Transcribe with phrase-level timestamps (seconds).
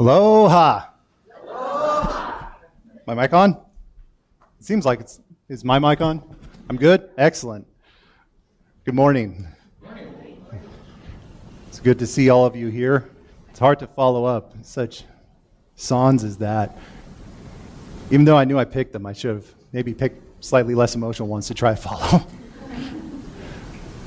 [0.00, 0.86] Aloha.
[3.06, 3.50] My mic on?
[4.58, 5.20] It seems like it's.
[5.50, 6.22] Is my mic on?
[6.70, 7.10] I'm good?
[7.18, 7.66] Excellent.
[8.86, 9.46] Good morning.
[11.68, 13.10] It's good to see all of you here.
[13.50, 15.04] It's hard to follow up such
[15.74, 16.78] songs as that.
[18.10, 21.28] Even though I knew I picked them, I should have maybe picked slightly less emotional
[21.28, 22.26] ones to try to follow.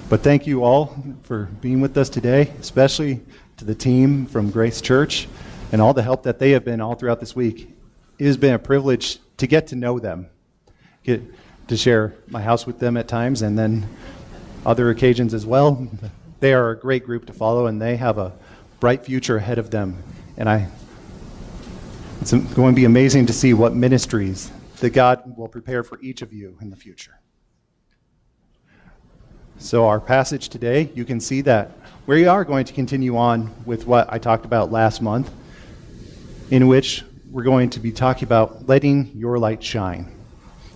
[0.09, 3.21] but thank you all for being with us today, especially
[3.57, 5.27] to the team from Grace Church
[5.73, 7.67] and all the help that they have been all throughout this week.
[8.19, 10.29] It has been a privilege to get to know them,
[11.03, 11.19] get
[11.67, 13.89] to share my house with them at times, and then
[14.67, 15.87] other occasions as well.
[16.41, 18.33] They are a great group to follow, and they have a
[18.79, 20.03] bright future ahead of them.
[20.37, 20.67] And I,
[22.21, 26.21] it's going to be amazing to see what ministries that God will prepare for each
[26.21, 27.19] of you in the future.
[29.57, 31.71] So, our passage today, you can see that
[32.05, 35.31] we are going to continue on with what I talked about last month,
[36.51, 40.11] in which we're going to be talking about letting your light shine,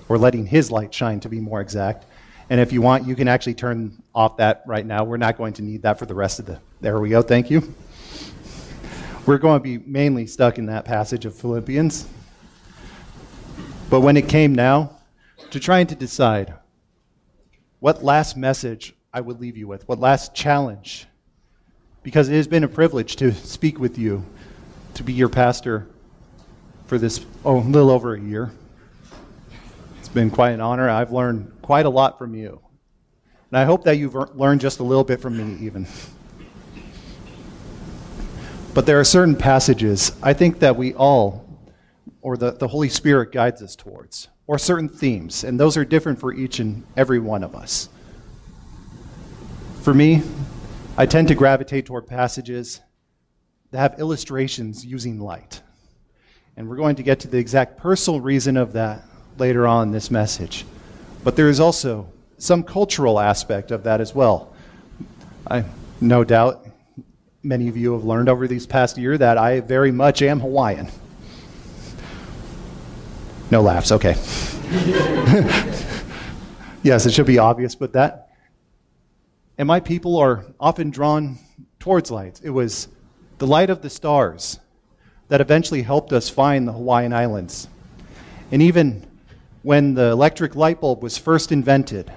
[0.10, 2.06] or letting His light shine to be more exact.
[2.50, 5.04] And if you want, you can actually turn off that right now.
[5.04, 6.60] We're not going to need that for the rest of the.
[6.82, 7.22] There we go.
[7.22, 7.74] Thank you.
[9.26, 12.08] We're going to be mainly stuck in that passage of Philippians.
[13.90, 14.98] But when it came now
[15.52, 16.54] to trying to decide
[17.80, 21.08] what last message I would leave you with, what last challenge,
[22.04, 24.26] because it has been a privilege to speak with you,
[24.98, 25.88] to be your pastor
[26.88, 28.52] for this, oh, a little over a year.
[30.00, 30.90] It's been quite an honor.
[30.90, 32.60] I've learned quite a lot from you.
[33.52, 35.88] And I hope that you've learned just a little bit from me, even.
[38.74, 41.48] But there are certain passages I think that we all,
[42.22, 46.20] or the, the Holy Spirit guides us towards, or certain themes, and those are different
[46.20, 47.90] for each and every one of us.
[49.84, 50.24] For me,
[50.98, 52.82] I tend to gravitate toward passages
[53.72, 55.62] that have illustrations using light.
[56.56, 59.04] And we're going to get to the exact personal reason of that
[59.38, 60.66] later on in this message.
[61.24, 64.54] But there is also some cultural aspect of that as well.
[65.50, 65.66] I
[66.00, 66.66] no doubt
[67.44, 70.90] many of you have learned over these past year that I very much am Hawaiian.
[73.50, 74.16] No laughs, okay.
[76.84, 78.30] yes, it should be obvious, but that.
[79.58, 81.38] And my people are often drawn
[81.80, 82.42] towards lights.
[82.42, 82.90] It was
[83.38, 84.60] the light of the stars
[85.28, 87.68] that eventually helped us find the Hawaiian Islands.
[88.52, 89.06] And even
[89.62, 92.12] when the electric light bulb was first invented,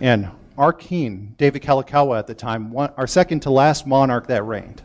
[0.00, 0.28] and
[0.58, 4.82] our king, David Kalakaua at the time, one, our second to last monarch that reigned,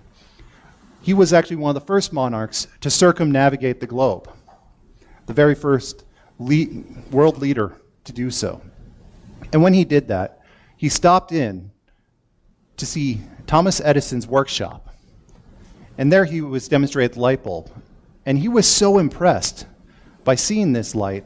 [1.01, 4.29] he was actually one of the first monarchs to circumnavigate the globe,
[5.25, 6.03] the very first
[6.37, 8.61] world leader to do so.
[9.51, 10.41] And when he did that,
[10.77, 11.71] he stopped in
[12.77, 14.88] to see Thomas Edison's workshop
[15.99, 17.69] and there he was demonstrating the light bulb.
[18.25, 19.67] And he was so impressed
[20.23, 21.25] by seeing this light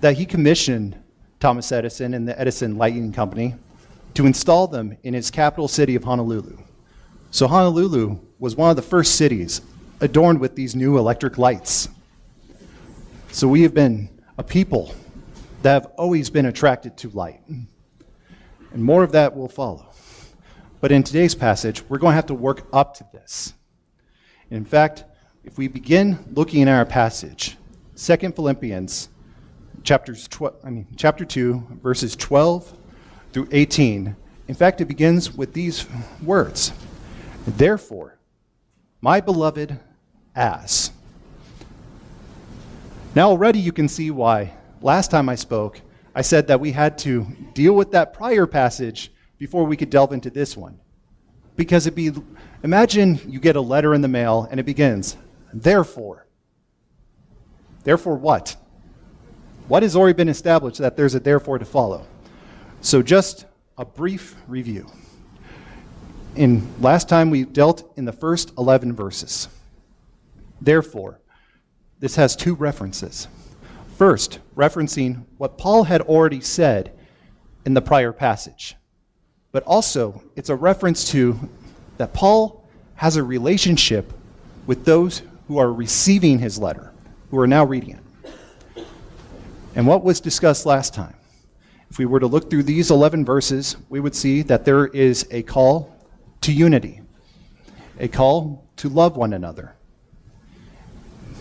[0.00, 0.98] that he commissioned
[1.38, 3.54] Thomas Edison and the Edison Lighting Company
[4.14, 6.56] to install them in his capital city of Honolulu.
[7.30, 9.60] So Honolulu was one of the first cities
[10.00, 11.90] adorned with these new electric lights.
[13.32, 14.94] So we have been a people
[15.60, 17.42] that have always been attracted to light.
[17.48, 19.92] And more of that will follow.
[20.80, 23.52] But in today's passage, we're going to have to work up to this.
[24.50, 25.04] In fact,
[25.44, 27.56] if we begin looking at our passage,
[27.96, 29.08] 2 Philippians
[29.84, 32.76] chapters 12, I mean, chapter 2, verses 12
[33.32, 34.16] through 18,
[34.48, 35.86] in fact, it begins with these
[36.22, 36.72] words
[37.46, 38.18] Therefore,
[39.00, 39.78] my beloved,
[40.34, 40.90] as.
[43.14, 45.80] Now, already you can see why last time I spoke,
[46.14, 50.12] I said that we had to deal with that prior passage before we could delve
[50.12, 50.80] into this one.
[51.56, 52.12] Because it'd be
[52.62, 55.16] Imagine you get a letter in the mail and it begins,
[55.52, 56.26] therefore.
[57.84, 58.56] Therefore, what?
[59.68, 62.06] What has already been established that there's a therefore to follow?
[62.82, 63.46] So, just
[63.78, 64.86] a brief review.
[66.36, 69.48] In last time we dealt in the first 11 verses.
[70.60, 71.18] Therefore,
[71.98, 73.26] this has two references.
[73.96, 76.92] First, referencing what Paul had already said
[77.64, 78.76] in the prior passage,
[79.52, 81.48] but also it's a reference to
[82.00, 84.10] that Paul has a relationship
[84.66, 86.94] with those who are receiving his letter,
[87.30, 88.86] who are now reading it.
[89.74, 91.14] And what was discussed last time?
[91.90, 95.28] If we were to look through these 11 verses, we would see that there is
[95.30, 95.94] a call
[96.40, 97.02] to unity,
[97.98, 99.74] a call to love one another.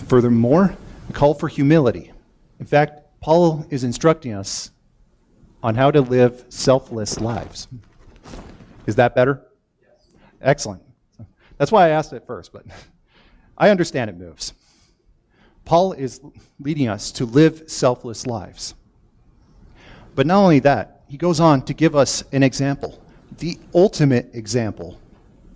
[0.08, 0.76] Furthermore,
[1.10, 2.12] a call for humility.
[2.60, 4.72] In fact, Paul is instructing us
[5.64, 7.70] on how to live selfless lives.
[8.88, 9.46] Is that better?
[10.42, 10.82] Excellent.
[11.58, 12.54] That's why I asked it first.
[12.54, 12.66] But
[13.58, 14.54] I understand it moves.
[15.66, 16.22] Paul is
[16.60, 18.74] leading us to live selfless lives.
[20.16, 23.02] But not only that, he goes on to give us an example,
[23.38, 25.00] the ultimate example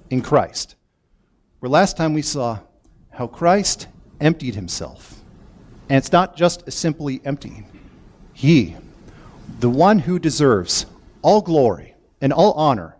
[0.09, 0.75] in Christ.
[1.59, 2.59] Where last time we saw
[3.09, 3.87] how Christ
[4.19, 5.21] emptied himself.
[5.89, 7.65] And it's not just simply emptying.
[8.33, 8.75] He,
[9.59, 10.85] the one who deserves
[11.21, 12.97] all glory and all honor,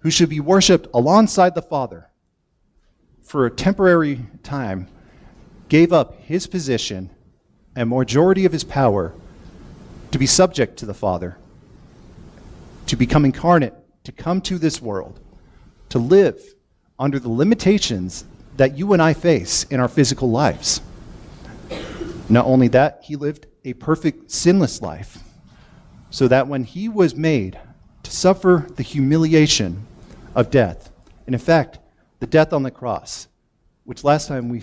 [0.00, 2.08] who should be worshiped alongside the Father,
[3.22, 4.88] for a temporary time
[5.68, 7.10] gave up his position
[7.76, 9.12] and majority of his power
[10.10, 11.36] to be subject to the Father,
[12.86, 13.74] to become incarnate,
[14.04, 15.20] to come to this world,
[15.90, 16.40] to live
[16.98, 18.24] under the limitations
[18.56, 20.80] that you and I face in our physical lives.
[22.28, 25.18] Not only that, he lived a perfect, sinless life,
[26.10, 27.58] so that when he was made
[28.08, 29.86] to suffer the humiliation
[30.34, 30.90] of death,
[31.26, 31.78] and in fact,
[32.20, 33.28] the death on the cross,
[33.84, 34.62] which last time we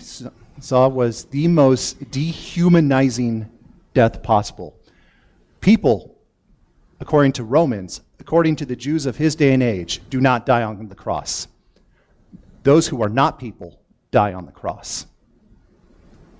[0.60, 3.48] saw was the most dehumanizing
[3.94, 4.76] death possible.
[5.60, 6.18] People,
[6.98, 10.64] according to Romans, according to the Jews of his day and age, do not die
[10.64, 11.46] on the cross.
[12.64, 13.78] Those who are not people
[14.10, 15.06] die on the cross.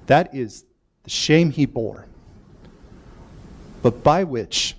[0.06, 0.64] That is
[1.04, 2.06] the shame he bore,
[3.80, 4.74] but by which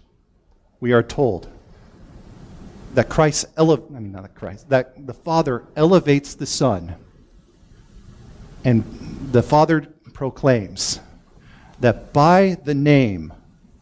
[0.82, 1.48] we are told
[2.98, 6.96] that Christ, ele- I mean, not Christ, that the Father elevates the Son
[8.66, 8.84] and
[9.32, 9.82] the Father
[10.14, 11.00] proclaims
[11.80, 13.32] that by the name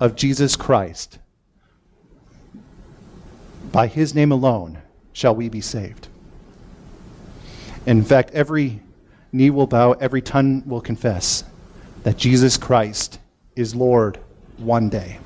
[0.02, 1.20] of Jesus Christ,
[3.72, 4.80] by his name alone,
[5.14, 6.10] shall we be saved.
[7.86, 8.82] In fact, every
[9.32, 11.46] knee will bow, every tongue will confess
[12.04, 13.18] that Jesus Christ
[13.56, 14.20] is Lord
[14.58, 15.20] one day.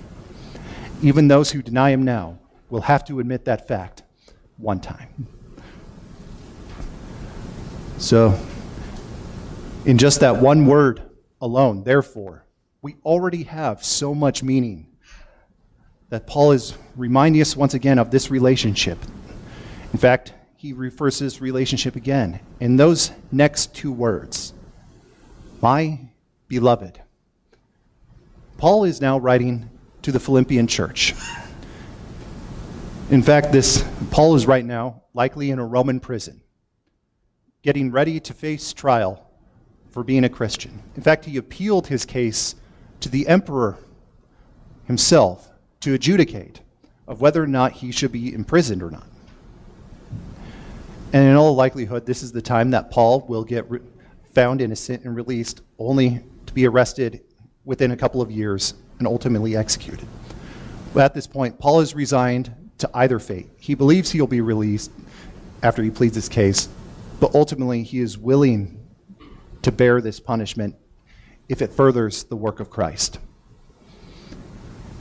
[1.01, 2.38] Even those who deny him now
[2.69, 4.04] will have to admit that fact
[4.57, 5.27] one time.
[7.98, 8.39] So,
[9.86, 11.01] in just that one word
[11.42, 12.45] alone, therefore,
[12.81, 14.88] we already have so much meaning
[16.10, 18.98] that Paul is reminding us once again of this relationship.
[19.94, 24.54] In fact, he refers to this relationship again in those next two words
[25.62, 26.00] My
[26.48, 27.01] beloved.
[28.57, 29.69] Paul is now writing
[30.01, 31.13] to the Philippian church.
[33.09, 36.41] In fact, this Paul is right now likely in a Roman prison,
[37.63, 39.27] getting ready to face trial
[39.89, 40.79] for being a Christian.
[40.95, 42.53] In fact, he appealed his case
[43.00, 43.79] to the emperor
[44.85, 46.61] himself to adjudicate
[47.07, 49.07] of whether or not he should be imprisoned or not.
[51.11, 53.79] And in all likelihood, this is the time that Paul will get re-
[54.35, 57.21] found innocent and released, only to be arrested
[57.65, 60.07] within a couple of years and ultimately executed.
[60.94, 63.50] But at this point, Paul has resigned to either fate.
[63.58, 64.92] He believes he'll be released
[65.62, 66.68] after he pleads his case,
[67.20, 68.80] but ultimately he is willing
[69.62, 70.76] to bear this punishment
[71.48, 73.20] if it furthers the work of Christ.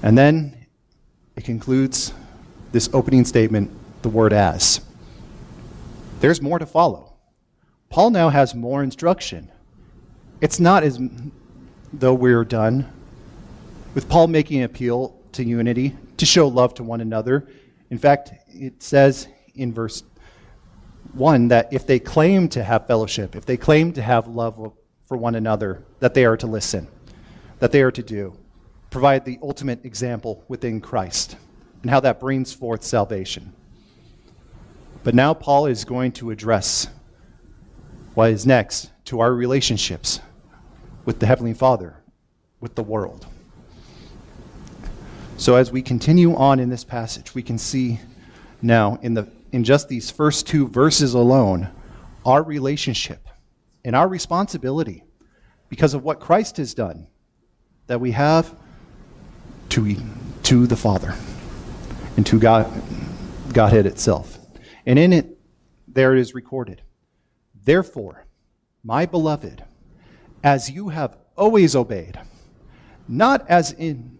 [0.03, 0.67] And then
[1.37, 2.13] it concludes
[2.73, 3.71] this opening statement,
[4.03, 4.81] the word as.
[6.21, 7.15] There's more to follow.
[7.91, 9.51] Paul now has more instruction.
[10.41, 10.99] It's not as
[11.93, 12.93] though we're done
[13.95, 17.49] with Paul making an appeal to unity, to show love to one another.
[17.90, 20.02] In fact, it says in verse
[21.12, 24.72] one, that if they claim to have fellowship, if they claim to have love
[25.06, 26.86] for one another, that they are to listen,
[27.60, 28.36] that they are to do,
[28.91, 31.36] provide the ultimate example within Christ,
[31.82, 33.53] and how that brings forth salvation.
[35.03, 36.89] But now Paul is going to address
[38.15, 40.20] what is next to our relationships
[41.05, 41.96] with the Heavenly Father,
[42.60, 43.27] with the world.
[45.39, 48.01] So as we continue on in this passage, we can see
[48.61, 51.71] now in the in just these first two verses alone
[52.27, 53.27] our relationship
[53.85, 55.05] and our responsibility
[55.69, 57.07] because of what Christ has done
[57.87, 58.55] that we have
[59.71, 59.97] to,
[60.43, 61.15] to the Father
[62.17, 62.71] and to God,
[63.53, 64.39] Godhead itself.
[64.85, 65.39] And in it,
[65.87, 66.83] there it is recorded.
[67.65, 68.27] Therefore,
[68.83, 69.65] my beloved,
[70.43, 72.19] as you have always obeyed,
[73.07, 74.18] not as in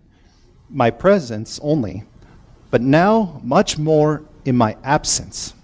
[0.71, 2.05] my presence only,
[2.71, 5.55] but now much more in my absence,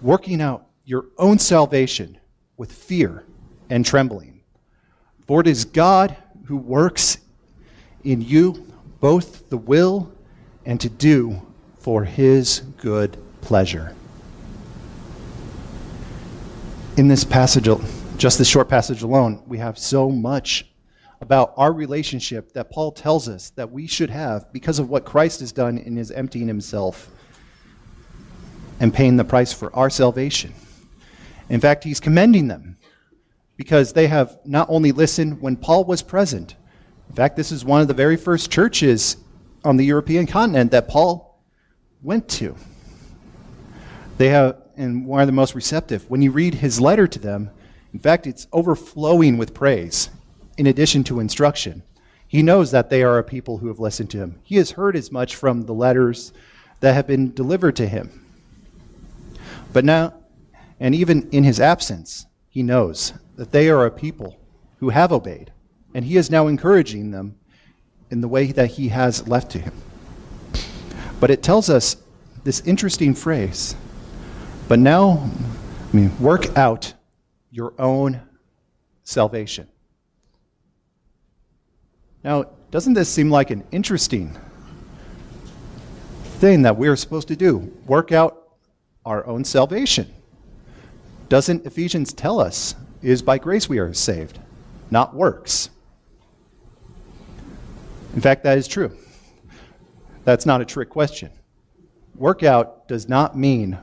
[0.00, 2.18] working out your own salvation
[2.56, 3.24] with fear
[3.70, 4.40] and trembling.
[5.26, 6.16] For it is God
[6.46, 7.18] who works
[8.04, 8.64] in you
[9.00, 10.10] both the will
[10.64, 11.40] and to do
[11.78, 13.94] for his good pleasure.
[16.96, 17.68] In this passage,
[18.16, 20.66] just this short passage alone, we have so much
[21.20, 25.40] about our relationship that Paul tells us that we should have because of what Christ
[25.40, 27.10] has done in his emptying himself
[28.80, 30.54] and paying the price for our salvation.
[31.48, 32.76] In fact, he's commending them
[33.56, 36.54] because they have not only listened when Paul was present.
[37.08, 39.16] In fact, this is one of the very first churches
[39.64, 41.40] on the European continent that Paul
[42.02, 42.54] went to.
[44.18, 46.08] They have, and one of the most receptive.
[46.08, 47.50] When you read his letter to them,
[47.92, 50.10] in fact, it's overflowing with praise
[50.58, 51.82] in addition to instruction.
[52.26, 54.40] He knows that they are a people who have listened to him.
[54.42, 56.32] He has heard as much from the letters
[56.80, 58.26] that have been delivered to him.
[59.72, 60.14] But now,
[60.78, 64.38] and even in his absence, he knows that they are a people
[64.78, 65.52] who have obeyed,
[65.94, 67.36] and he is now encouraging them
[68.10, 69.72] in the way that he has left to him.
[71.20, 71.96] But it tells us
[72.44, 73.74] this interesting phrase.
[74.68, 75.30] But now,
[75.92, 76.92] I mean, work out
[77.50, 78.20] your own
[79.04, 79.68] salvation.
[82.28, 84.36] Now, doesn't this seem like an interesting
[86.40, 87.72] thing that we're supposed to do?
[87.86, 88.48] Work out
[89.06, 90.12] our own salvation.
[91.30, 94.38] Doesn't Ephesians tell us is by grace we are saved,
[94.90, 95.70] not works?
[98.12, 98.94] In fact, that is true.
[100.24, 101.30] That's not a trick question.
[102.14, 103.78] Workout does not mean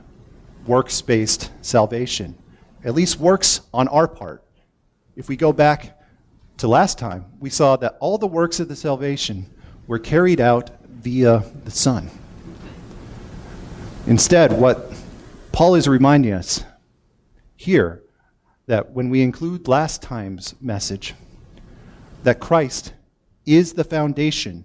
[0.68, 2.38] works based salvation,
[2.84, 4.44] at least works on our part.
[5.16, 5.95] If we go back
[6.58, 9.46] to last time, we saw that all the works of the salvation
[9.86, 12.10] were carried out via the Son.
[14.06, 14.92] Instead, what
[15.52, 16.64] Paul is reminding us
[17.56, 18.02] here
[18.66, 21.14] that when we include last time's message,
[22.22, 22.92] that Christ
[23.44, 24.64] is the foundation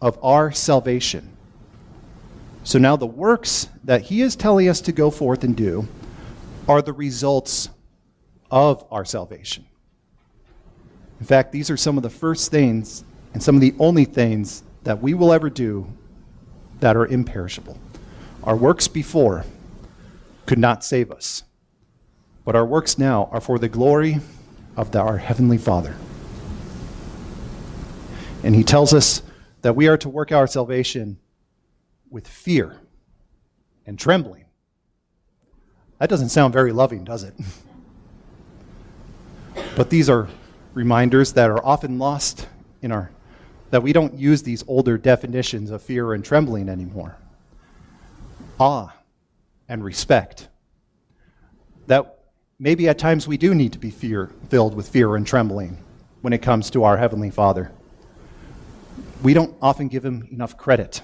[0.00, 1.36] of our salvation.
[2.64, 5.88] So now the works that he is telling us to go forth and do
[6.68, 7.68] are the results
[8.50, 9.66] of our salvation.
[11.20, 14.62] In fact, these are some of the first things and some of the only things
[14.84, 15.86] that we will ever do
[16.80, 17.78] that are imperishable.
[18.44, 19.44] Our works before
[20.44, 21.42] could not save us,
[22.44, 24.20] but our works now are for the glory
[24.76, 25.96] of the, our Heavenly Father.
[28.44, 29.22] And he tells us
[29.62, 31.18] that we are to work our salvation
[32.10, 32.76] with fear
[33.86, 34.44] and trembling.
[35.98, 37.34] That doesn't sound very loving, does it?
[39.76, 40.28] but these are
[40.76, 42.46] reminders that are often lost
[42.82, 43.10] in our
[43.70, 47.16] that we don't use these older definitions of fear and trembling anymore.
[48.60, 48.94] Awe
[49.68, 50.48] and respect.
[51.86, 52.18] That
[52.60, 55.82] maybe at times we do need to be fear filled with fear and trembling
[56.20, 57.72] when it comes to our heavenly Father.
[59.22, 61.00] We don't often give him enough credit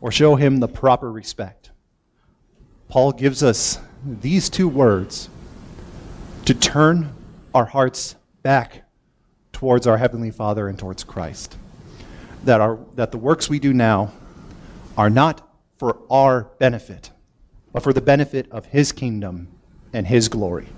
[0.00, 1.70] or show him the proper respect.
[2.88, 5.30] Paul gives us these two words
[6.44, 7.14] to turn
[7.54, 8.84] our hearts back
[9.52, 11.56] towards our Heavenly Father and towards Christ.
[12.44, 14.12] That, our, that the works we do now
[14.96, 17.10] are not for our benefit,
[17.72, 19.48] but for the benefit of His kingdom
[19.92, 20.68] and His glory.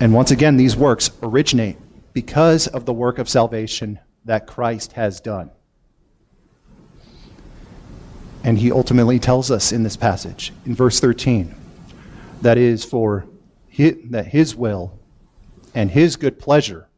[0.00, 1.76] And once again, these works originate
[2.12, 5.50] because of the work of salvation that Christ has done.
[8.42, 11.54] And he ultimately tells us in this passage, in verse 13,
[12.40, 13.26] that is for
[13.68, 14.98] his, that his will
[15.74, 16.88] and his good pleasure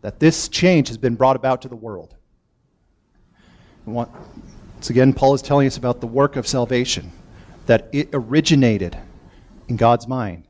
[0.00, 2.16] that this change has been brought about to the world.
[3.84, 4.10] Once
[4.90, 7.12] again, Paul is telling us about the work of salvation,
[7.66, 8.98] that it originated
[9.68, 10.46] in God's mind.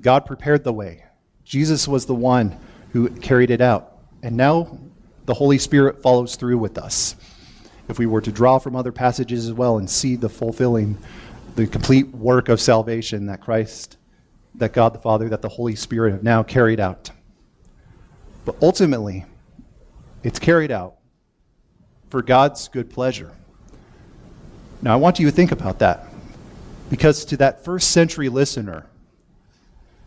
[0.00, 1.04] God prepared the way.
[1.44, 2.58] Jesus was the one
[2.92, 3.98] who carried it out.
[4.22, 4.78] And now
[5.26, 7.16] the Holy Spirit follows through with us.
[7.88, 10.96] If we were to draw from other passages as well and see the fulfilling,
[11.56, 13.96] the complete work of salvation that Christ
[14.56, 17.10] that God the Father, that the Holy Spirit have now carried out.
[18.44, 19.24] But ultimately,
[20.22, 20.96] it's carried out
[22.08, 23.30] for God's good pleasure.
[24.82, 26.06] Now, I want you to think about that.
[26.88, 28.86] Because to that first century listener,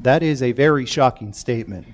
[0.02, 1.88] that is a very shocking statement.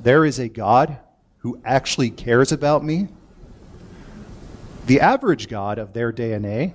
[0.00, 0.98] There is a God
[1.38, 3.08] who actually cares about me.
[4.86, 6.74] The average God of their day and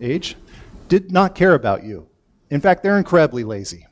[0.00, 0.36] age
[0.88, 2.08] did not care about you.
[2.50, 3.86] In fact, they're incredibly lazy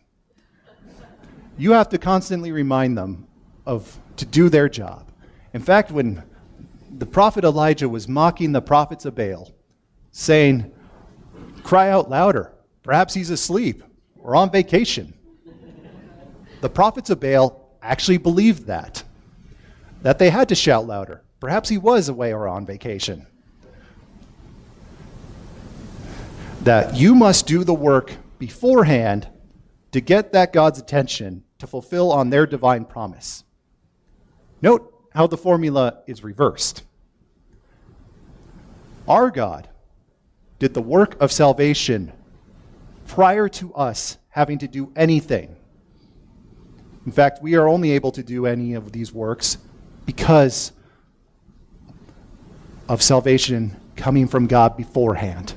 [1.60, 3.26] you have to constantly remind them
[3.66, 5.12] of to do their job.
[5.52, 6.22] In fact, when
[6.96, 9.52] the prophet Elijah was mocking the prophets of Baal,
[10.10, 10.72] saying,
[11.62, 12.52] Cry out louder.
[12.82, 13.82] Perhaps he's asleep
[14.22, 15.12] or on vacation.
[16.62, 19.04] The prophets of Baal actually believed that,
[20.00, 21.22] that they had to shout louder.
[21.40, 23.26] Perhaps he was away or on vacation.
[26.62, 29.28] That you must do the work beforehand
[29.92, 33.44] to get that God's attention to fulfill on their divine promise.
[34.60, 36.82] Note how the formula is reversed.
[39.08, 39.68] Our God
[40.58, 42.12] did the work of salvation
[43.06, 45.56] prior to us having to do anything.
[47.06, 49.58] In fact, we are only able to do any of these works
[50.06, 50.72] because
[52.88, 55.54] of salvation coming from God beforehand.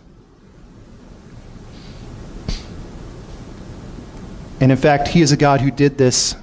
[4.63, 6.37] And in fact, He is a God who did this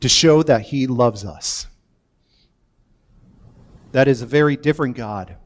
[0.00, 1.66] to show that He loves us.
[3.92, 5.36] That is a very different God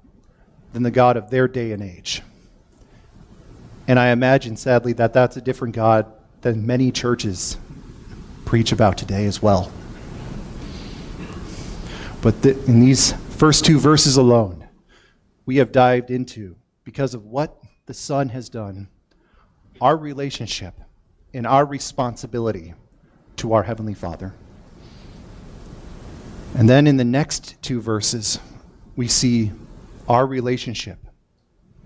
[0.73, 2.23] than the God of their day and age.
[3.89, 6.07] And I imagine, sadly, that that's a different God
[6.43, 7.57] than many churches
[8.45, 9.73] preach about today as well.
[12.23, 14.69] But the, in these first two verses alone,
[15.45, 16.55] we have dived into,
[16.85, 18.87] because of what the Son has done,
[19.81, 20.75] our relationship
[21.35, 22.73] and our responsibility
[23.37, 24.33] to our Heavenly Father.
[26.55, 28.39] And then in the next two verses,
[28.95, 29.51] we see
[30.09, 30.99] our relationship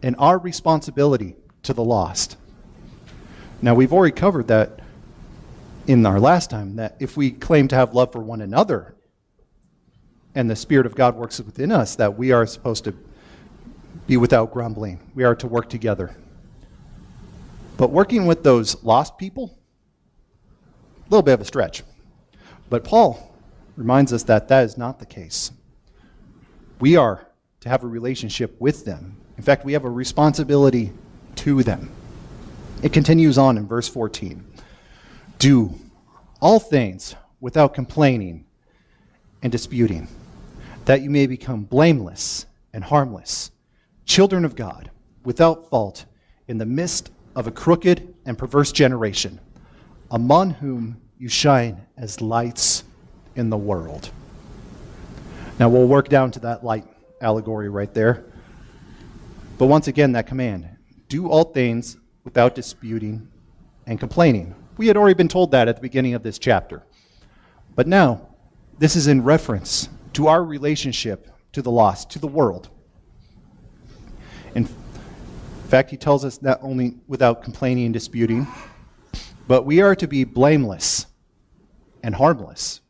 [0.03, 2.37] and our responsibility to the lost.
[3.63, 4.81] Now, we've already covered that
[5.87, 8.95] in our last time, that if we claim to have love for one another
[10.35, 12.95] and the Spirit of God works within us, that we are supposed to
[14.07, 15.01] be without grumbling.
[15.15, 16.15] We are to work together.
[17.79, 19.57] But working with those lost people,
[20.99, 21.85] a little bit of a stretch.
[22.69, 23.35] But Paul
[23.77, 25.53] reminds us that that is not the case.
[26.81, 27.29] We are
[27.61, 29.17] to have a relationship with them.
[29.37, 30.93] In fact, we have a responsibility
[31.37, 31.91] to them.
[32.83, 34.45] It continues on in verse 14.
[35.39, 35.73] Do
[36.43, 38.45] all things without complaining
[39.41, 40.09] and disputing,
[40.85, 43.53] that you may become blameless and harmless,
[44.05, 44.91] children of God,
[45.25, 46.07] without fault,
[46.49, 49.39] in the midst of a crooked and perverse generation,
[50.11, 52.83] among whom you shine as lights
[53.37, 54.11] in the world.
[55.61, 56.85] Now we'll work down to that light
[57.21, 58.25] allegory right there.
[59.57, 60.69] But once again, that command
[61.09, 63.29] do all things without disputing
[63.87, 64.53] and complaining.
[64.77, 66.83] We had already been told that at the beginning of this chapter.
[67.77, 68.31] But now,
[68.81, 72.69] this is in reference to our relationship to the lost, to the world.
[75.69, 78.47] In fact, he tells us not only without complaining and disputing,
[79.47, 81.05] but we are to be blameless
[82.03, 82.81] and harmless.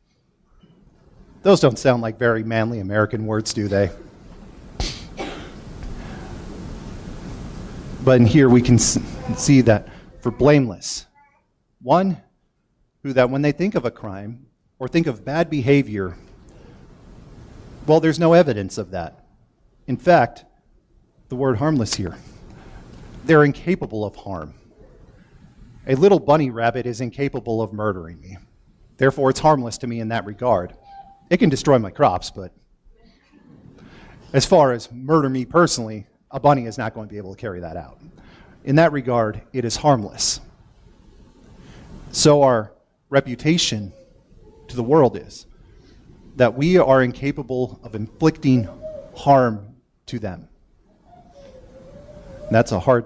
[1.42, 3.90] Those don't sound like very manly American words, do they?
[8.04, 9.88] But in here we can see that
[10.20, 11.06] for blameless,
[11.82, 12.22] one
[13.02, 14.46] who that when they think of a crime
[14.78, 16.16] or think of bad behavior,
[17.88, 19.26] well, there's no evidence of that.
[19.88, 20.44] In fact,
[21.28, 22.16] the word harmless here,
[23.28, 24.54] they're incapable of harm.
[25.86, 28.38] A little bunny rabbit is incapable of murdering me.
[28.96, 30.74] Therefore, it's harmless to me in that regard.
[31.28, 32.52] It can destroy my crops, but
[34.32, 37.40] as far as murder me personally, a bunny is not going to be able to
[37.40, 38.00] carry that out.
[38.64, 40.40] In that regard, it is harmless.
[42.12, 42.72] So our
[43.10, 43.92] reputation
[44.68, 45.44] to the world is
[46.36, 48.66] that we are incapable of inflicting
[49.14, 50.48] harm to them.
[52.50, 53.04] That's a hard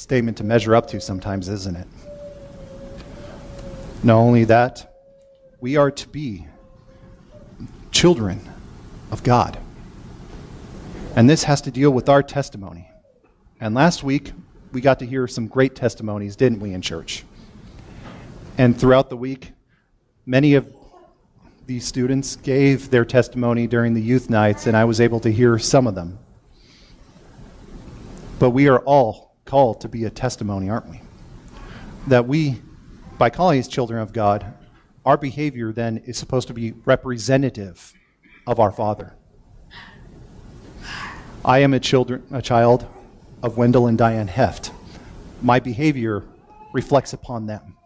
[0.00, 1.86] statement to measure up to sometimes, isn't it?
[4.02, 4.94] Not only that,
[5.60, 6.46] we are to be
[7.90, 8.40] children
[9.10, 9.58] of God.
[11.16, 12.88] And this has to deal with our testimony.
[13.60, 14.32] And last week,
[14.72, 17.24] we got to hear some great testimonies, didn't we, in church?
[18.56, 19.52] And throughout the week,
[20.24, 20.66] many of
[21.66, 25.58] these students gave their testimony during the youth nights, and I was able to hear
[25.58, 26.18] some of them.
[28.38, 31.00] But we are all called to be a testimony, aren't we?
[32.06, 32.62] That we,
[33.18, 34.54] by calling us children of God,
[35.04, 37.92] our behavior then is supposed to be representative
[38.46, 39.12] of our Father.
[41.44, 42.86] I am a, children, a child
[43.42, 44.70] of Wendell and Diane Heft.
[45.42, 46.22] My behavior
[46.72, 47.76] reflects upon them.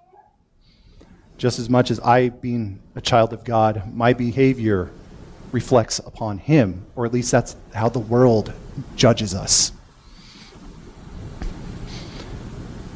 [1.39, 4.91] Just as much as I, being a child of God, my behavior
[5.51, 8.53] reflects upon Him, or at least that's how the world
[8.97, 9.73] judges us.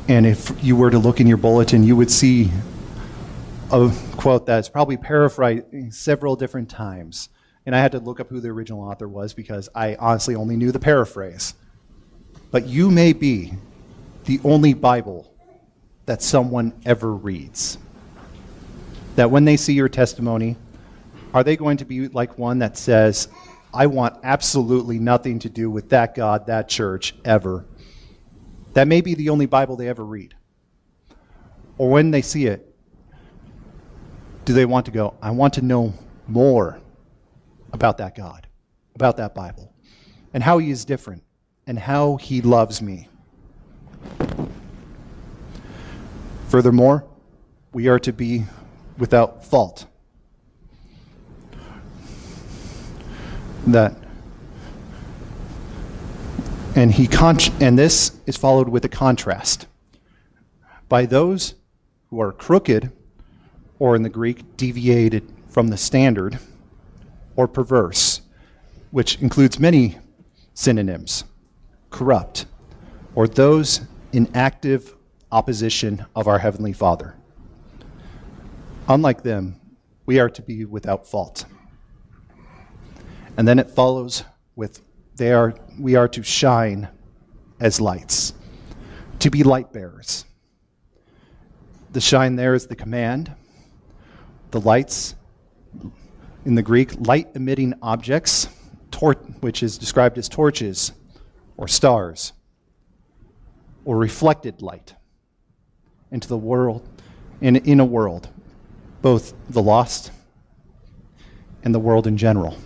[0.09, 2.51] And if you were to look in your bulletin, you would see
[3.71, 7.29] a quote that's probably paraphrased several different times
[7.69, 10.57] and I had to look up who the original author was because I honestly only
[10.57, 11.53] knew the paraphrase.
[12.51, 13.53] But you may be
[14.25, 15.31] the only Bible
[16.07, 17.77] that someone ever reads.
[19.17, 20.57] That when they see your testimony,
[21.35, 23.29] are they going to be like one that says,
[23.75, 27.67] I want absolutely nothing to do with that God, that church, ever?
[28.79, 30.37] That may be the only Bible they ever read.
[31.79, 32.73] Or when they see it,
[34.45, 35.95] do they want to go, I want to know
[36.29, 36.79] more
[37.73, 38.47] about that God,
[38.95, 39.75] about that Bible,
[40.33, 41.25] and how He is different,
[41.67, 43.09] and how He loves me.
[46.47, 47.05] Furthermore,
[47.73, 48.45] we are to be
[48.97, 49.87] without fault.
[53.67, 53.97] That
[56.79, 59.67] and he con- and this is followed with a contrast.
[60.89, 61.55] By those
[62.09, 62.93] who are crooked,
[63.81, 66.39] or in the Greek, deviated from the standard,
[67.35, 68.21] or perverse,
[68.93, 69.99] which includes many
[70.55, 71.25] synonyms
[71.91, 72.47] corrupt,
[73.17, 73.81] or those
[74.13, 74.95] in active
[75.33, 77.17] opposition of our Heavenly Father.
[78.87, 79.61] Unlike them,
[80.07, 81.45] we are to be without fault.
[83.37, 84.23] And then it follows
[84.55, 84.81] with
[85.19, 86.89] they are, we are to shine
[87.61, 88.33] as lights,
[89.19, 90.25] to be light bearers.
[91.91, 93.35] The shine there is the command.
[94.53, 95.17] The lights,
[96.45, 98.49] in the Greek, light emitting objects,
[98.91, 100.93] tor- which is described as torches
[101.57, 102.33] or stars,
[103.85, 104.95] or reflected light
[106.13, 106.89] into the world,
[107.41, 108.29] in, in a world,
[109.03, 110.13] both the lost
[111.65, 112.57] and the world in general.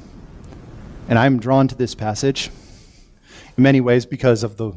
[1.13, 2.51] And I'm drawn to this passage
[3.59, 4.73] in many ways because of the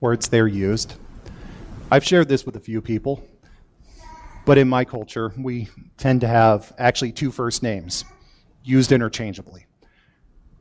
[0.00, 0.92] words they're used.
[1.90, 3.26] I've shared this with a few people,
[4.44, 8.04] but in my culture, we tend to have actually two first names
[8.62, 9.64] used interchangeably.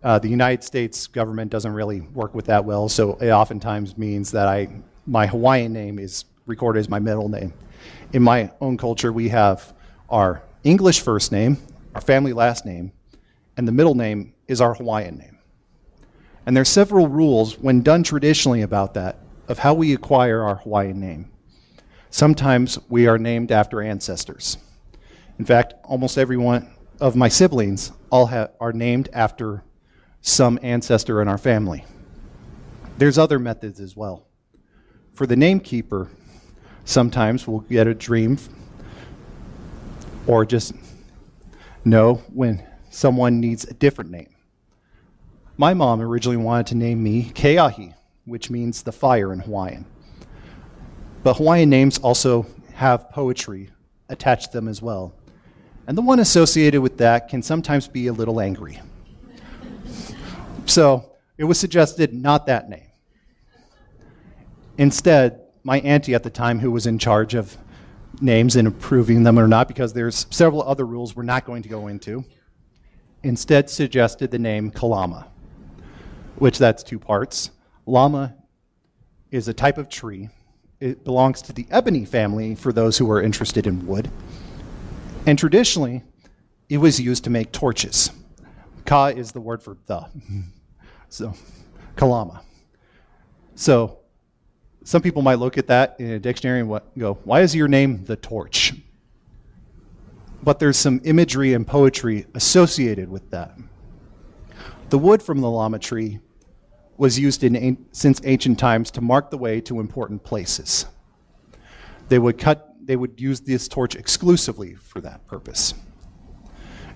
[0.02, 4.32] Uh, the United States government doesn't really work with that well, so it oftentimes means
[4.32, 4.70] that I,
[5.06, 7.52] my Hawaiian name is recorded as my middle name.
[8.14, 9.74] In my own culture, we have
[10.10, 11.58] our English first name,
[11.96, 12.94] our family last name,
[13.58, 15.38] and the middle name is our Hawaiian name.
[16.46, 20.56] And there are several rules when done traditionally about that of how we acquire our
[20.56, 21.32] Hawaiian name.
[22.10, 24.58] Sometimes we are named after ancestors.
[25.40, 29.64] In fact, almost every one of my siblings all are named after
[30.22, 31.86] some ancestor in our family.
[32.98, 34.26] There's other methods as well.
[35.14, 36.10] For the name keeper,
[36.86, 38.38] sometimes we'll get a dream
[40.26, 40.74] or just
[41.86, 44.30] know when someone needs a different name.
[45.60, 49.86] My mom originally wanted to name me Keahi, which means the fire in Hawaiian.
[51.24, 53.72] But Hawaiian names also have poetry
[54.08, 55.16] attached to them as well.
[55.88, 58.80] And the one associated with that can sometimes be a little angry.
[60.68, 62.92] so it was suggested not that name.
[64.78, 67.58] Instead, my auntie at the time, who was in charge of
[68.22, 71.70] names and approving them or not, because there's several other rules we're not going to
[71.70, 72.24] go into,
[73.24, 75.28] instead suggested the name Kalama,
[76.38, 77.52] which that's two parts.
[77.86, 78.36] Lama
[79.32, 80.30] is a type of tree.
[80.80, 84.10] It belongs to the ebony family for those who are interested in wood.
[85.26, 86.04] And traditionally,
[86.70, 88.12] it was used to make torches.
[88.86, 90.06] Ka is the word for the.
[91.10, 91.34] So,
[91.96, 92.42] Kalama.
[93.56, 94.00] So,
[94.84, 98.04] some people might look at that in a dictionary and go, Why is your name
[98.04, 98.74] the torch?
[100.44, 103.58] but there's some imagery and poetry associated with that.
[104.90, 106.20] The wood from the lama tree
[106.98, 110.86] was used in, since ancient times to mark the way to important places.
[112.10, 115.74] They would cut, they would use this torch exclusively for that purpose,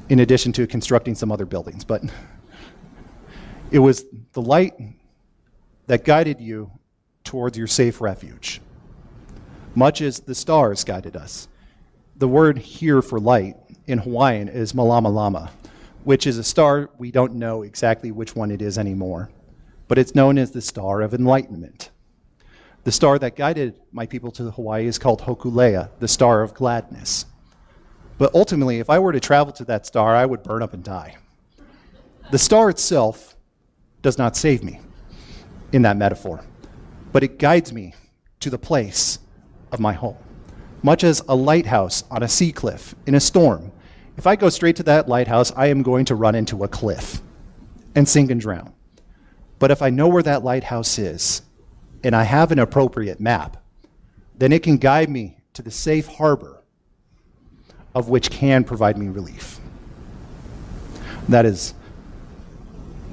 [0.09, 1.83] in addition to constructing some other buildings.
[1.83, 2.03] But
[3.71, 4.73] it was the light
[5.87, 6.71] that guided you
[7.23, 8.61] towards your safe refuge,
[9.75, 11.47] much as the stars guided us
[12.21, 15.51] the word here for light in Hawaiian is malama lama,
[16.03, 19.31] which is a star we don't know exactly which one it is anymore,
[19.91, 21.89] but it's known as the star of enlightenment.
[22.85, 27.25] The star that guided my people to Hawaii is called Hokulea, the star of gladness.
[28.17, 30.81] But ultimately, if I were to travel to that star, I would burn up and
[30.81, 31.17] die.
[32.31, 33.35] The star itself
[34.01, 34.79] does not save me
[35.73, 36.41] in that metaphor,
[37.11, 37.93] but it guides me
[38.39, 39.19] to the place
[39.73, 40.15] of my home
[40.83, 43.73] much as a lighthouse on a sea cliff in a storm.
[44.15, 47.21] If I go straight to that lighthouse, I am going to run into a cliff
[47.93, 48.73] and sink and drown.
[49.61, 51.43] But if I know where that lighthouse is
[52.03, 53.57] and I have an appropriate map,
[54.35, 56.63] then it can guide me to the safe harbor
[57.93, 59.59] of which can provide me relief.
[61.29, 61.75] That is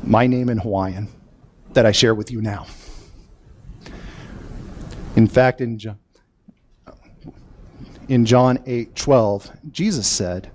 [0.03, 1.09] my name in Hawaiian
[1.75, 2.67] that I share with you now.
[5.17, 5.99] In fact, in John
[8.09, 10.51] in John 8 12, Jesus said,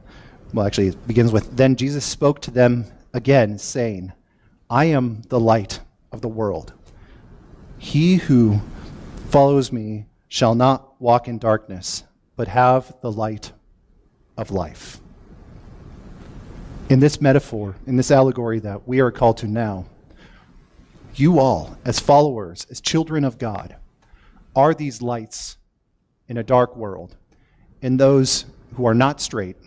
[0.55, 4.11] well, actually, it begins with, Then Jesus spoke to them again, saying,
[4.71, 5.81] I am the light
[6.13, 6.71] of the world.
[7.79, 8.61] He who
[9.29, 12.03] follows me shall not walk in darkness,
[12.35, 13.51] but have the light
[14.37, 14.99] of life.
[16.89, 19.85] In this metaphor, in this allegory that we are called to now,
[21.15, 23.75] you all, as followers, as children of God,
[24.55, 25.57] are these lights
[26.27, 27.15] in a dark world
[27.81, 28.45] and those
[28.75, 29.57] who are not straight,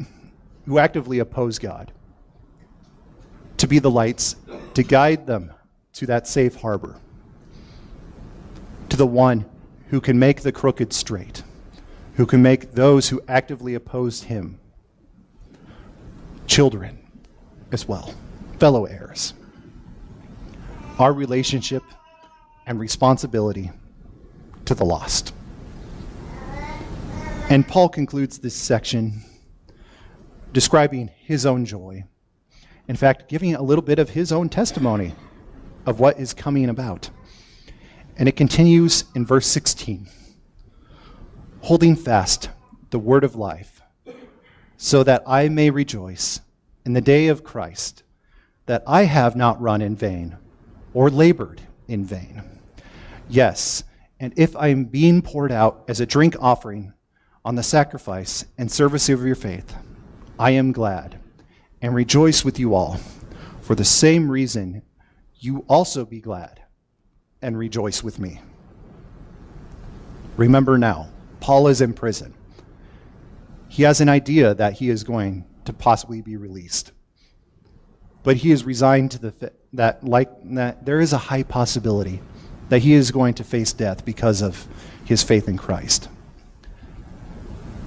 [0.67, 1.93] who actively oppose God,
[3.59, 4.37] to be the lights
[4.75, 5.53] to guide them
[5.97, 7.01] to that safe harbor,
[8.91, 9.47] to the one
[9.89, 11.43] who can make the crooked straight,
[12.17, 14.61] who can make those who actively opposed him
[16.47, 16.99] children
[17.73, 18.15] as well,
[18.59, 19.33] fellow heirs.
[20.99, 21.83] Our relationship
[22.67, 23.71] and responsibility
[24.67, 25.33] to the lost.
[27.49, 29.23] And Paul concludes this section
[30.53, 32.05] describing his own joy.
[32.87, 35.15] In fact, giving a little bit of his own testimony
[35.87, 37.09] of what is coming about.
[38.19, 40.09] And it continues in verse 16
[41.63, 42.49] holding fast
[42.91, 43.83] the word of life,
[44.77, 46.41] so that I may rejoice
[46.85, 48.05] in the day of Christ,
[48.67, 50.37] that I have not run in vain
[50.95, 52.43] or labored in vain.
[53.29, 53.83] Yes,
[54.21, 56.93] and if I am being poured out as a drink offering
[57.45, 59.75] on the sacrifice and service of your faith,
[60.39, 61.19] I am glad
[61.83, 63.01] and rejoice with you all.
[63.61, 64.83] For the same reason,
[65.39, 66.63] you also be glad
[67.43, 68.41] and rejoice with me.
[70.37, 71.09] Remember now,
[71.41, 72.35] Paul is in prison.
[73.69, 76.93] He has an idea that he is going to possibly be released.
[78.23, 82.21] But he is resigned to the that like that there is a high possibility
[82.69, 84.67] that he is going to face death because of
[85.05, 86.09] his faith in Christ.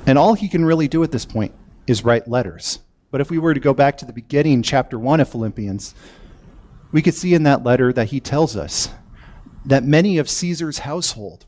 [0.06, 1.54] And all he can really do at this point
[1.88, 2.80] is write letters.
[3.12, 5.96] But if we were to go back to the beginning, chapter 1 of Philippians,
[6.92, 8.90] we could see in that letter that he tells us
[9.66, 11.46] that many of Caesar's household,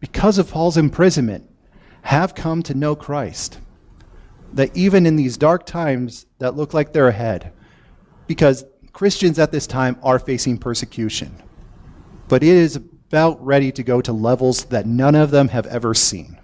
[0.00, 1.48] because of Paul's imprisonment,
[2.02, 3.58] have come to know Christ.
[4.52, 7.52] That even in these dark times that look like they're ahead,
[8.26, 11.34] because Christians at this time are facing persecution,
[12.28, 15.94] but it is about ready to go to levels that none of them have ever
[15.94, 16.38] seen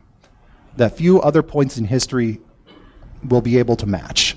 [0.77, 2.41] that few other points in history
[3.29, 4.37] will be able to match.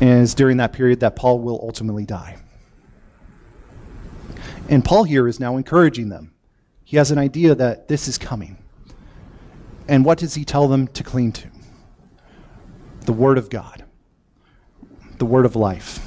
[0.00, 2.36] It's during that period that Paul will ultimately die.
[4.68, 6.32] And Paul here is now encouraging them.
[6.84, 8.58] He has an idea that this is coming.
[9.88, 11.48] And what does he tell them to cling to?
[13.06, 13.84] The Word of God,
[15.18, 16.00] the Word of life,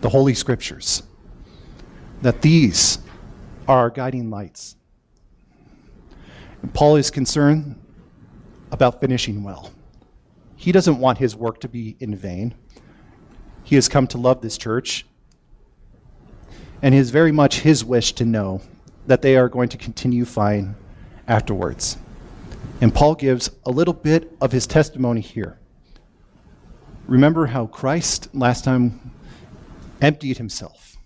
[0.00, 1.02] the Holy Scriptures.
[2.22, 2.98] That these
[3.68, 4.76] are our guiding lights
[6.62, 7.80] And Paul is concerned
[8.72, 9.72] about finishing well.
[10.56, 12.54] He doesn't want his work to be in vain.
[13.66, 15.04] He has come to love this church,
[16.82, 18.62] and it is very much his wish to know
[19.08, 20.76] that they are going to continue fine
[21.26, 21.98] afterwards.
[22.80, 25.58] And Paul gives a little bit of his testimony here.
[27.08, 29.10] Remember how Christ last time
[30.00, 30.96] emptied himself.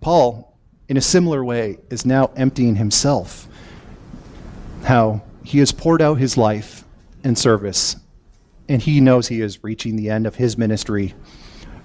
[0.00, 0.56] Paul,
[0.88, 3.46] in a similar way, is now emptying himself
[4.84, 6.84] how he has poured out his life
[7.24, 7.96] in service,
[8.70, 11.14] and he knows he is reaching the end of his ministry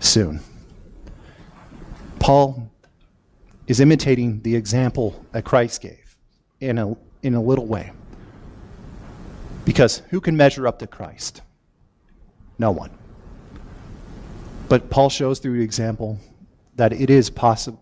[0.03, 0.39] soon.
[2.19, 2.69] Paul
[3.67, 6.15] is imitating the example that Christ gave
[6.59, 7.91] in a, in a little way.
[9.65, 11.41] Because who can measure up to Christ?
[12.59, 12.91] No one.
[14.69, 16.19] But Paul shows through the example
[16.75, 17.81] that it is possible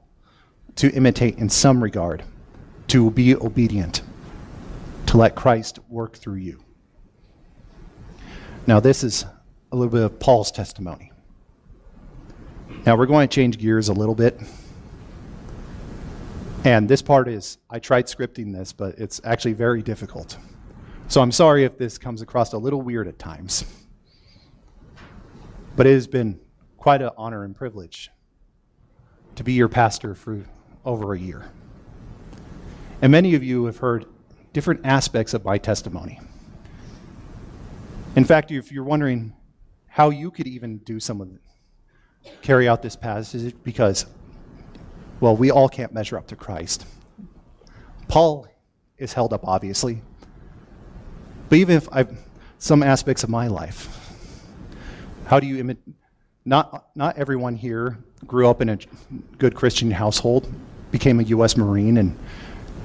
[0.75, 2.23] to imitate in some regard,
[2.87, 4.01] to be obedient
[5.11, 6.63] to let Christ work through you.
[8.65, 9.25] Now, this is
[9.71, 11.10] a little bit of Paul's testimony.
[12.83, 14.39] Now, we're going to change gears a little bit.
[16.63, 20.37] And this part is, I tried scripting this, but it's actually very difficult.
[21.07, 23.65] So I'm sorry if this comes across a little weird at times.
[25.75, 26.39] But it has been
[26.77, 28.09] quite an honor and privilege
[29.35, 30.43] to be your pastor for
[30.83, 31.51] over a year.
[33.03, 34.05] And many of you have heard
[34.53, 36.19] different aspects of my testimony.
[38.15, 39.33] In fact, if you're wondering
[39.87, 41.29] how you could even do some of
[42.41, 44.05] carry out this passage, because,
[45.19, 46.85] well, we all can't measure up to Christ.
[48.07, 48.47] Paul
[48.97, 50.01] is held up, obviously.
[51.49, 52.17] But even if I've
[52.57, 54.11] some aspects of my life,
[55.25, 55.95] how do you imitate?
[56.45, 58.77] Not, not everyone here grew up in a
[59.37, 60.51] good Christian household,
[60.91, 61.57] became a U.S.
[61.57, 62.17] Marine, and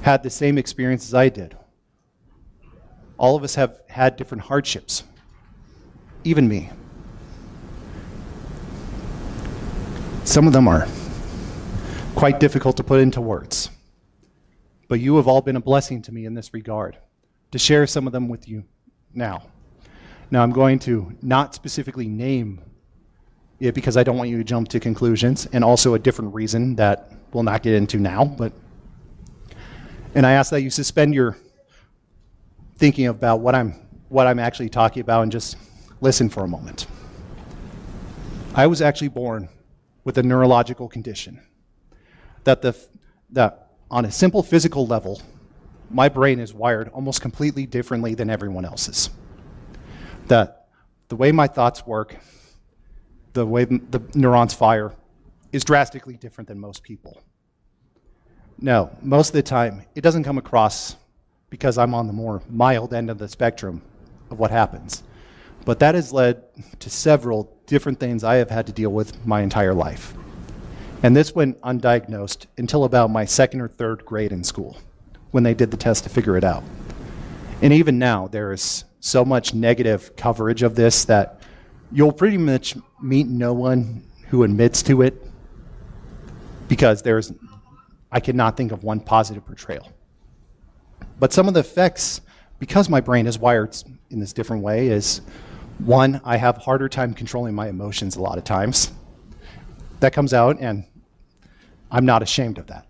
[0.01, 1.57] had the same experience as I did.
[3.17, 5.03] All of us have had different hardships,
[6.23, 6.69] even me.
[10.27, 10.85] Some of them are
[12.13, 13.69] quite difficult to put into words.
[14.89, 16.97] But you have all been a blessing to me in this regard,
[17.51, 18.65] to share some of them with you
[19.13, 19.43] now.
[20.29, 22.61] Now, I'm going to not specifically name
[23.61, 26.75] it because I don't want you to jump to conclusions, and also a different reason
[26.75, 28.51] that we'll not get into now, but
[30.13, 31.37] and I ask that you suspend your
[32.75, 33.75] thinking about what I'm
[34.09, 35.55] what I'm actually talking about and just
[36.01, 36.85] listen for a moment.
[38.53, 39.47] I was actually born
[40.07, 41.37] with a neurological condition
[42.45, 42.73] that, the,
[43.29, 45.21] that on a simple physical level,
[45.89, 49.09] my brain is wired almost completely differently than everyone else's.
[50.27, 50.69] That
[51.09, 52.15] the way my thoughts work,
[53.33, 54.93] the way the neurons fire,
[55.51, 57.21] is drastically different than most people.
[58.61, 60.95] No, most of the time, it doesn't come across
[61.49, 63.81] because I'm on the more mild end of the spectrum
[64.31, 65.03] of what happens.
[65.67, 66.43] But that has led
[66.79, 70.13] to several different things I have had to deal with my entire life.
[71.03, 74.77] And this went undiagnosed until about my second or third grade in school
[75.31, 76.63] when they did the test to figure it out.
[77.61, 81.41] And even now, there is so much negative coverage of this that
[81.91, 85.21] you'll pretty much meet no one who admits to it
[86.69, 87.33] because there's,
[88.09, 89.91] I cannot think of one positive portrayal.
[91.19, 92.21] But some of the effects,
[92.57, 93.75] because my brain is wired
[94.09, 95.19] in this different way, is
[95.79, 98.91] one, I have harder time controlling my emotions a lot of times.
[99.99, 100.85] That comes out, and
[101.91, 102.87] I'm not ashamed of that.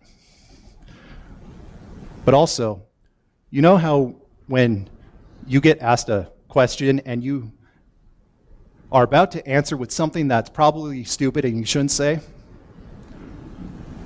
[2.25, 2.83] But also,
[3.49, 4.15] you know how
[4.47, 4.89] when
[5.45, 7.51] you get asked a question and you
[8.91, 12.19] are about to answer with something that's probably stupid and you shouldn't say?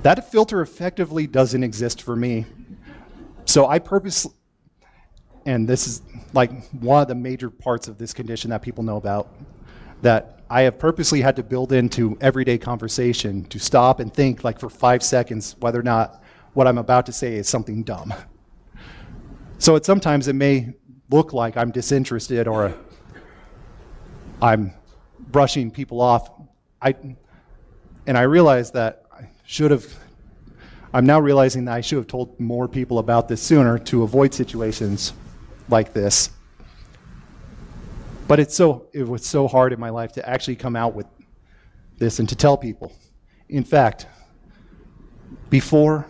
[0.02, 2.46] That filter effectively doesn't exist for me.
[3.44, 4.32] So I purposely,
[5.46, 6.02] and this is
[6.32, 9.28] like one of the major parts of this condition that people know about,
[10.02, 14.58] that I have purposely had to build into everyday conversation to stop and think like
[14.58, 18.12] for five seconds whether or not what I'm about to say is something dumb.
[19.58, 20.74] So it sometimes it may
[21.08, 22.74] look like I'm disinterested or
[24.40, 24.72] I'm
[25.18, 26.30] brushing people off.
[26.80, 26.94] I,
[28.06, 29.86] and I realize that I should have,
[30.92, 34.34] I'm now realizing that I should have told more people about this sooner to avoid
[34.34, 35.12] situations
[35.68, 36.30] like this.
[38.28, 41.06] But it's so, it was so hard in my life to actually come out with
[41.98, 42.92] this and to tell people.
[43.48, 44.06] In fact,
[45.50, 46.06] before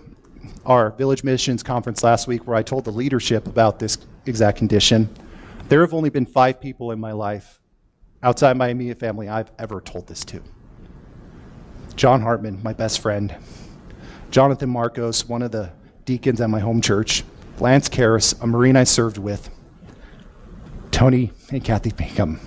[0.64, 5.08] our village missions conference last week, where I told the leadership about this exact condition,
[5.68, 7.60] there have only been five people in my life
[8.22, 10.40] outside my immediate family I've ever told this to.
[11.96, 13.34] John Hartman, my best friend,
[14.30, 15.72] Jonathan Marcos, one of the
[16.04, 17.24] deacons at my home church,
[17.60, 19.50] Lance Karras, a Marine I served with,
[20.90, 22.40] Tony and Kathy Pinkham.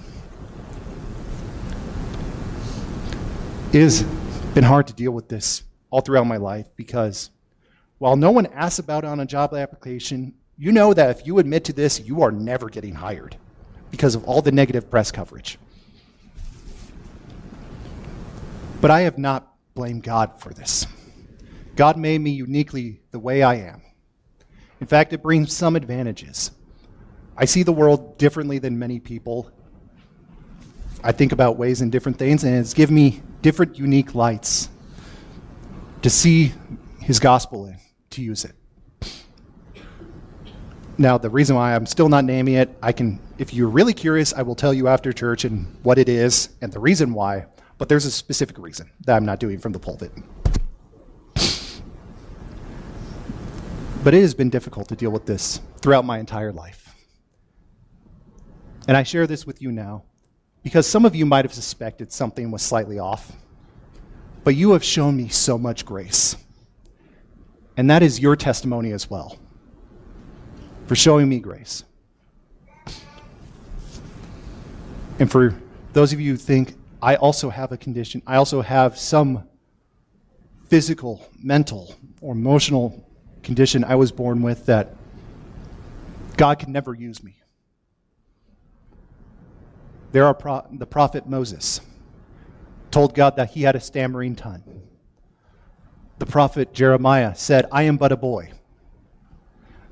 [3.71, 4.03] It has
[4.53, 7.29] been hard to deal with this all throughout my life because
[7.97, 11.39] while no one asks about it on a job application, you know that if you
[11.39, 13.37] admit to this, you are never getting hired
[13.91, 15.57] because of all the negative press coverage.
[18.81, 20.87] But I have not blamed God for this.
[21.75, 23.81] God made me uniquely the way I am.
[24.81, 26.51] In fact, it brings some advantages.
[27.37, 29.51] I see the world differently than many people.
[31.03, 34.69] I think about ways and different things, and it's given me different, unique lights
[36.01, 36.53] to see
[36.99, 37.77] His gospel in,
[38.11, 38.55] to use it.
[40.97, 44.33] Now, the reason why I'm still not naming it, I can, if you're really curious,
[44.33, 47.89] I will tell you after church and what it is and the reason why, but
[47.89, 50.11] there's a specific reason that I'm not doing from the pulpit.
[54.05, 56.95] But it has been difficult to deal with this throughout my entire life.
[58.87, 60.03] And I share this with you now
[60.61, 63.31] because some of you might have suspected something was slightly off,
[64.43, 66.37] but you have shown me so much grace.
[67.77, 69.39] And that is your testimony as well
[70.85, 71.83] for showing me grace.
[75.17, 75.59] And for
[75.93, 79.49] those of you who think, I also have a condition, I also have some
[80.69, 83.04] physical, mental, or emotional
[83.45, 84.95] condition I was born with that
[86.35, 87.39] God can never use me.
[90.11, 91.79] There are pro- the prophet Moses
[92.91, 94.63] told God that he had a stammering tongue.
[96.17, 98.51] The prophet Jeremiah said, I am but a boy.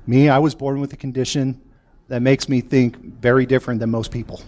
[0.06, 1.60] Me, I was born with a condition
[2.08, 4.42] that makes me think very different than most people.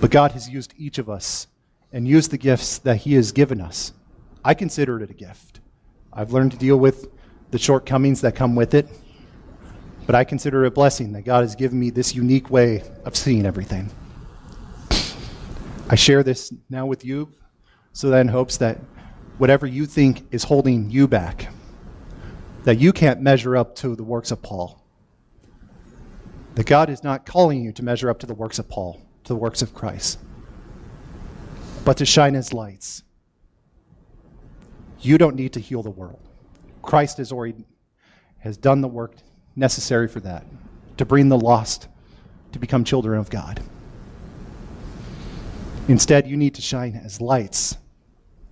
[0.00, 1.46] But God has used each of us
[1.92, 3.92] and used the gifts that He has given us.
[4.44, 5.60] I consider it a gift.
[6.12, 7.08] I've learned to deal with
[7.50, 8.88] the shortcomings that come with it,
[10.06, 13.16] but I consider it a blessing that God has given me this unique way of
[13.16, 13.90] seeing everything.
[15.88, 17.32] I share this now with you
[17.92, 18.78] so that in hopes that
[19.38, 21.52] whatever you think is holding you back,
[22.64, 24.82] that you can't measure up to the works of Paul.
[26.56, 29.32] That God is not calling you to measure up to the works of Paul, to
[29.32, 30.18] the works of Christ,
[31.84, 33.02] but to shine his lights.
[35.00, 36.20] You don't need to heal the world.
[36.82, 37.64] Christ has already
[38.40, 39.14] has done the work
[39.54, 40.44] necessary for that,
[40.96, 41.88] to bring the lost
[42.52, 43.62] to become children of God.
[45.88, 47.76] Instead, you need to shine as lights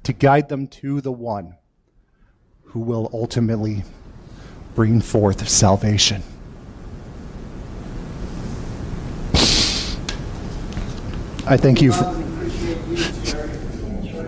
[0.02, 1.56] to guide them to the one
[2.64, 3.82] who will ultimately
[4.74, 6.22] bring forth salvation.
[11.46, 11.92] I thank you.
[11.92, 12.04] For,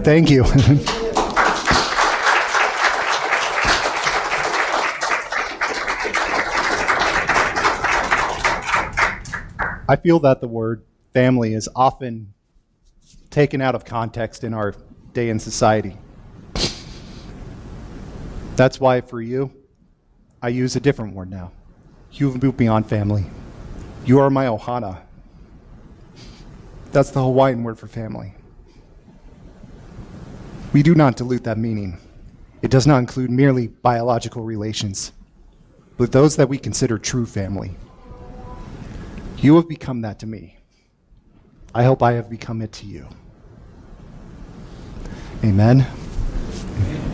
[0.03, 0.45] thank you.
[9.91, 12.33] I feel that the word family is often
[13.29, 14.73] taken out of context in our
[15.15, 15.97] day in society.
[18.55, 19.53] That's why for you,
[20.41, 21.51] I use a different word now.
[22.13, 23.25] You've moved beyond family.
[24.05, 25.01] You are my ohana.
[26.93, 28.35] That's the Hawaiian word for family.
[30.73, 31.99] We do not dilute that meaning.
[32.63, 35.11] It does not include merely biological relations,
[35.99, 37.77] but those that we consider true family.
[39.43, 40.59] You have become that to me.
[41.75, 43.09] I hope I have become it to you.
[45.43, 45.87] Amen.
[46.77, 47.10] Amen.